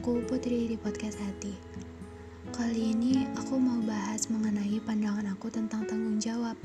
aku 0.00 0.24
Putri 0.24 0.64
di 0.64 0.80
podcast 0.80 1.20
hati. 1.20 1.52
Kali 2.56 2.96
ini 2.96 3.28
aku 3.36 3.60
mau 3.60 3.78
bahas 3.84 4.32
mengenai 4.32 4.80
pandangan 4.80 5.28
aku 5.28 5.52
tentang 5.52 5.84
tanggung 5.84 6.16
jawab. 6.16 6.56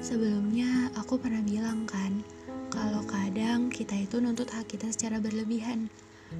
Sebelumnya 0.00 0.88
aku 0.96 1.20
pernah 1.20 1.44
bilang 1.44 1.84
kan, 1.84 2.24
kalau 2.72 3.04
kadang 3.04 3.68
kita 3.68 3.92
itu 3.92 4.24
nuntut 4.24 4.48
hak 4.48 4.72
kita 4.72 4.88
secara 4.88 5.20
berlebihan, 5.20 5.92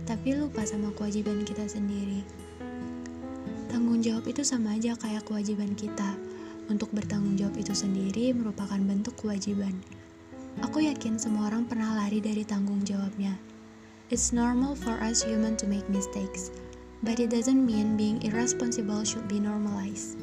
tapi 0.08 0.40
lupa 0.40 0.64
sama 0.64 0.88
kewajiban 0.96 1.44
kita 1.44 1.68
sendiri. 1.68 2.24
Tanggung 3.68 4.00
jawab 4.00 4.24
itu 4.24 4.40
sama 4.40 4.74
aja 4.74 4.96
kayak 4.96 5.28
kewajiban 5.28 5.76
kita. 5.76 6.16
Untuk 6.72 6.90
bertanggung 6.96 7.36
jawab 7.36 7.60
itu 7.60 7.76
sendiri 7.76 8.32
merupakan 8.32 8.80
bentuk 8.80 9.20
kewajiban. 9.20 9.76
Aku 10.64 10.80
yakin 10.80 11.20
semua 11.20 11.52
orang 11.52 11.68
pernah 11.68 11.92
lari 11.92 12.24
dari 12.24 12.42
tanggung 12.42 12.80
jawabnya. 12.82 13.36
It's 14.06 14.30
normal 14.30 14.78
for 14.78 14.94
us 15.02 15.26
human 15.26 15.58
to 15.58 15.66
make 15.66 15.82
mistakes, 15.90 16.54
but 17.02 17.18
it 17.18 17.34
doesn't 17.34 17.58
mean 17.58 17.98
being 17.98 18.22
irresponsible 18.22 19.02
should 19.02 19.26
be 19.26 19.42
normalized. 19.42 20.14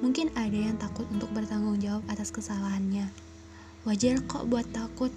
Mungkin 0.00 0.32
ada 0.32 0.56
yang 0.56 0.80
takut 0.80 1.04
untuk 1.12 1.28
bertanggung 1.36 1.76
jawab 1.76 2.00
atas 2.08 2.32
kesalahannya. 2.32 3.04
Wajar 3.84 4.24
kok 4.24 4.48
buat 4.48 4.64
takut. 4.72 5.12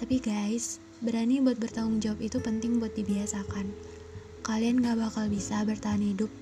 Tapi 0.00 0.24
guys, 0.24 0.80
berani 1.04 1.44
buat 1.44 1.60
bertanggung 1.60 2.00
jawab 2.00 2.24
itu 2.24 2.40
penting 2.40 2.80
buat 2.80 2.96
dibiasakan. 2.96 3.68
Kalian 4.40 4.80
gak 4.80 5.04
bakal 5.04 5.28
bisa 5.28 5.60
bertahan 5.68 6.00
hidup 6.00 6.32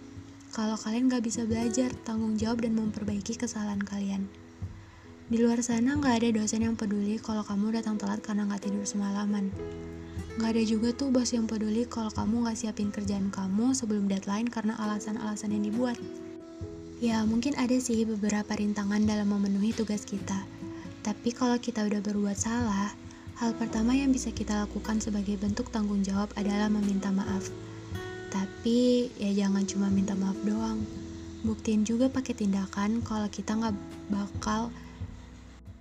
kalau 0.52 0.76
kalian 0.76 1.08
gak 1.08 1.24
bisa 1.24 1.48
belajar, 1.48 1.88
tanggung 2.04 2.36
jawab, 2.36 2.60
dan 2.60 2.76
memperbaiki 2.76 3.40
kesalahan 3.40 3.80
kalian. 3.80 4.28
Di 5.32 5.40
luar 5.40 5.64
sana 5.64 5.96
gak 5.96 6.20
ada 6.20 6.28
dosen 6.28 6.60
yang 6.60 6.76
peduli 6.76 7.16
kalau 7.16 7.40
kamu 7.40 7.80
datang 7.80 7.96
telat 7.96 8.20
karena 8.20 8.44
gak 8.52 8.68
tidur 8.68 8.84
semalaman. 8.84 9.48
Gak 10.40 10.56
ada 10.56 10.64
juga 10.64 10.96
tuh 10.96 11.12
bos 11.12 11.28
yang 11.28 11.44
peduli 11.44 11.84
kalau 11.84 12.08
kamu 12.08 12.48
gak 12.48 12.56
siapin 12.56 12.88
kerjaan 12.88 13.28
kamu 13.28 13.76
sebelum 13.76 14.08
deadline 14.08 14.48
karena 14.48 14.72
alasan-alasan 14.80 15.52
yang 15.52 15.68
dibuat. 15.68 16.00
Ya, 17.04 17.20
mungkin 17.28 17.52
ada 17.60 17.76
sih 17.76 18.08
beberapa 18.08 18.56
rintangan 18.56 19.04
dalam 19.04 19.28
memenuhi 19.28 19.76
tugas 19.76 20.08
kita. 20.08 20.40
Tapi 21.04 21.36
kalau 21.36 21.60
kita 21.60 21.84
udah 21.84 22.00
berbuat 22.00 22.38
salah, 22.38 22.96
hal 23.42 23.52
pertama 23.60 23.92
yang 23.92 24.08
bisa 24.08 24.32
kita 24.32 24.64
lakukan 24.64 25.04
sebagai 25.04 25.36
bentuk 25.36 25.68
tanggung 25.68 26.00
jawab 26.00 26.32
adalah 26.38 26.72
meminta 26.72 27.12
maaf. 27.12 27.52
Tapi 28.32 29.12
ya 29.20 29.34
jangan 29.34 29.68
cuma 29.68 29.92
minta 29.92 30.16
maaf 30.16 30.38
doang. 30.48 30.80
Buktiin 31.44 31.84
juga 31.84 32.08
pakai 32.08 32.32
tindakan 32.38 33.04
kalau 33.04 33.28
kita 33.28 33.52
nggak 33.52 33.76
bakal 34.08 34.72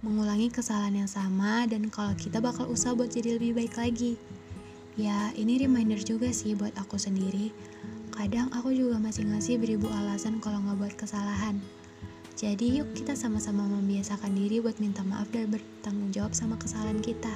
mengulangi 0.02 0.49
kesalahan 0.49 1.05
yang 1.05 1.11
sama 1.11 1.69
dan 1.69 1.88
kalau 1.93 2.17
kita 2.17 2.41
bakal 2.41 2.65
usaha 2.65 2.97
buat 2.97 3.13
jadi 3.13 3.38
lebih 3.38 3.55
baik 3.55 3.77
lagi. 3.77 4.17
Ya, 5.00 5.31
ini 5.39 5.56
reminder 5.56 6.03
juga 6.03 6.28
sih 6.36 6.52
buat 6.52 6.75
aku 6.75 7.00
sendiri. 7.00 7.56
Kadang 8.11 8.52
aku 8.52 8.75
juga 8.75 9.00
masih 9.00 9.23
ngasih 9.23 9.56
beribu 9.56 9.88
alasan 9.88 10.44
kalau 10.44 10.59
nggak 10.59 10.78
buat 10.83 10.94
kesalahan. 11.00 11.64
Jadi 12.36 12.83
yuk 12.83 12.92
kita 12.92 13.16
sama-sama 13.16 13.64
membiasakan 13.72 14.36
diri 14.36 14.59
buat 14.59 14.75
minta 14.83 15.00
maaf 15.08 15.31
dan 15.31 15.48
bertanggung 15.48 16.11
jawab 16.11 16.36
sama 16.36 16.59
kesalahan 16.59 17.00
kita. 17.00 17.31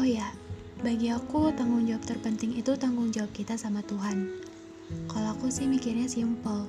Oh 0.00 0.06
ya, 0.08 0.32
bagi 0.80 1.12
aku 1.12 1.52
tanggung 1.52 1.84
jawab 1.84 2.08
terpenting 2.08 2.56
itu 2.56 2.72
tanggung 2.80 3.12
jawab 3.12 3.28
kita 3.36 3.60
sama 3.60 3.84
Tuhan. 3.84 4.40
Kalau 5.12 5.36
aku 5.36 5.52
sih 5.52 5.68
mikirnya 5.68 6.08
simple. 6.08 6.64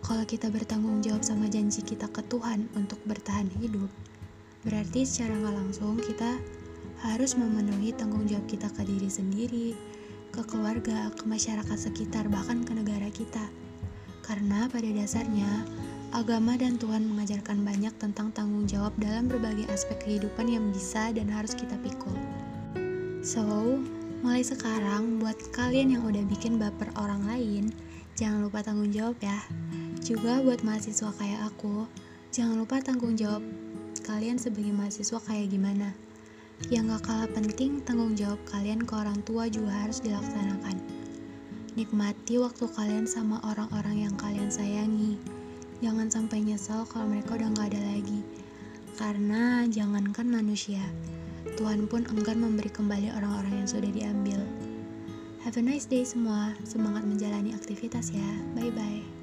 Kalau 0.00 0.24
kita 0.24 0.48
bertanggung 0.48 1.04
jawab 1.04 1.20
sama 1.20 1.52
janji 1.52 1.84
kita 1.84 2.08
ke 2.08 2.24
Tuhan 2.32 2.70
untuk 2.72 2.96
bertahan 3.04 3.50
hidup, 3.60 3.90
berarti 4.64 5.04
secara 5.04 5.36
nggak 5.36 5.56
langsung 5.58 6.00
kita 6.00 6.38
harus 7.02 7.38
memenuhi 7.38 7.94
tanggung 7.94 8.26
jawab 8.26 8.46
kita 8.50 8.66
ke 8.74 8.82
diri 8.82 9.10
sendiri, 9.10 9.68
ke 10.34 10.42
keluarga, 10.46 11.10
ke 11.14 11.24
masyarakat 11.26 11.78
sekitar, 11.78 12.26
bahkan 12.26 12.62
ke 12.66 12.72
negara 12.74 13.08
kita. 13.10 13.46
Karena 14.22 14.68
pada 14.68 14.86
dasarnya, 14.90 15.64
agama 16.12 16.58
dan 16.58 16.76
Tuhan 16.76 17.04
mengajarkan 17.08 17.64
banyak 17.64 17.94
tentang 17.96 18.34
tanggung 18.34 18.68
jawab 18.68 18.92
dalam 19.00 19.28
berbagai 19.28 19.68
aspek 19.72 20.00
kehidupan 20.04 20.48
yang 20.48 20.68
bisa 20.74 21.12
dan 21.14 21.32
harus 21.32 21.56
kita 21.56 21.78
pikul. 21.80 22.16
So, 23.24 23.44
mulai 24.20 24.42
sekarang 24.42 25.22
buat 25.22 25.38
kalian 25.54 25.96
yang 25.96 26.02
udah 26.04 26.24
bikin 26.28 26.58
baper 26.58 26.90
orang 26.98 27.24
lain, 27.28 27.70
jangan 28.18 28.46
lupa 28.46 28.60
tanggung 28.66 28.90
jawab 28.90 29.16
ya. 29.22 29.38
Juga 30.02 30.42
buat 30.42 30.60
mahasiswa 30.66 31.12
kayak 31.16 31.40
aku, 31.54 31.86
jangan 32.34 32.62
lupa 32.62 32.82
tanggung 32.82 33.14
jawab 33.14 33.44
kalian 34.08 34.40
sebagai 34.40 34.72
mahasiswa 34.72 35.20
kayak 35.24 35.52
gimana. 35.52 35.92
Yang 36.66 36.98
gak 36.98 37.02
kalah 37.06 37.30
penting, 37.30 37.78
tanggung 37.86 38.18
jawab 38.18 38.42
kalian 38.50 38.82
ke 38.82 38.92
orang 38.98 39.22
tua 39.22 39.46
juga 39.46 39.70
harus 39.70 40.02
dilaksanakan. 40.02 40.74
Nikmati 41.78 42.42
waktu 42.42 42.66
kalian 42.66 43.06
sama 43.06 43.38
orang-orang 43.46 44.10
yang 44.10 44.14
kalian 44.18 44.50
sayangi. 44.50 45.14
Jangan 45.78 46.10
sampai 46.10 46.42
nyesel 46.42 46.82
kalau 46.90 47.06
mereka 47.06 47.38
udah 47.38 47.54
gak 47.54 47.70
ada 47.70 47.80
lagi. 47.94 48.20
Karena 48.98 49.62
jangankan 49.70 50.26
manusia, 50.26 50.82
Tuhan 51.54 51.86
pun 51.86 52.02
enggan 52.10 52.42
memberi 52.42 52.68
kembali 52.74 53.14
orang-orang 53.14 53.62
yang 53.62 53.68
sudah 53.70 53.90
diambil. 53.94 54.42
Have 55.46 55.54
a 55.54 55.62
nice 55.62 55.86
day 55.86 56.02
semua. 56.02 56.58
Semangat 56.66 57.06
menjalani 57.06 57.54
aktivitas 57.54 58.10
ya. 58.10 58.30
Bye 58.58 58.74
bye. 58.74 59.17